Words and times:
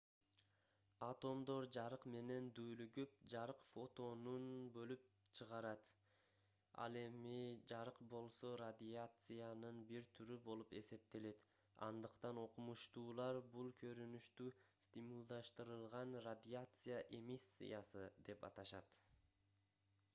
атомдор 1.07 1.65
жарык 1.75 2.05
менен 2.13 2.45
дүүлүгүп 2.59 3.11
жарык 3.33 3.59
фотонун 3.73 4.47
бөлүп 4.77 5.03
чыгарат 5.39 5.91
ал 6.85 6.97
эми 7.01 7.33
жарык 7.73 7.99
болсо 8.13 8.53
радиациянын 8.61 9.83
бир 9.91 10.07
түрү 10.21 10.39
болуп 10.47 10.73
эсептелет 10.81 11.45
андыктан 11.89 12.41
окумуштуулар 12.45 13.41
бул 13.57 13.71
көрүнүштү 13.85 14.49
стимулдаштырылган 14.87 16.19
радиация 16.31 17.05
эмиссиясы 17.21 18.07
деп 18.31 18.49
аташат 18.53 19.01